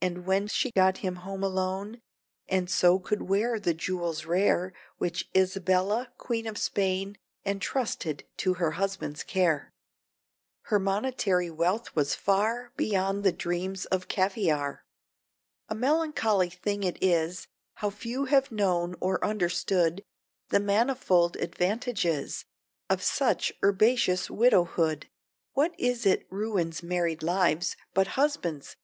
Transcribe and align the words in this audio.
And 0.00 0.24
when 0.24 0.46
she 0.46 0.70
got 0.70 0.98
him 1.04 1.16
home 1.16 1.44
again, 1.44 2.00
And 2.48 2.70
so 2.70 2.98
could 2.98 3.28
wear 3.28 3.60
the 3.60 3.74
jewels 3.74 4.24
rare 4.24 4.72
Which 4.96 5.28
Isabella, 5.36 6.14
Queen 6.16 6.46
of 6.46 6.56
Spain, 6.56 7.18
Entrusted 7.44 8.24
to 8.38 8.54
her 8.54 8.70
husband's 8.70 9.22
care, 9.22 9.70
Her 10.62 10.78
monetary 10.78 11.50
wealth 11.50 11.94
was 11.94 12.14
"far 12.14 12.72
Beyond 12.78 13.22
the 13.22 13.32
dreams 13.32 13.84
of 13.84 14.08
caviar!" 14.08 14.86
A 15.68 15.74
melancholy 15.74 16.48
thing 16.48 16.82
it 16.82 16.96
is 17.02 17.46
How 17.74 17.90
few 17.90 18.24
have 18.24 18.50
known 18.50 18.94
or 18.98 19.22
understood 19.22 20.02
The 20.48 20.58
manifold 20.60 21.36
advantages 21.36 22.46
Of 22.88 23.02
such 23.02 23.52
herbaceous 23.62 24.30
widowhood! 24.30 25.10
(What 25.52 25.74
is 25.78 26.06
it 26.06 26.26
ruins 26.30 26.82
married 26.82 27.22
lives 27.22 27.76
But 27.92 28.06
husbands 28.16 28.76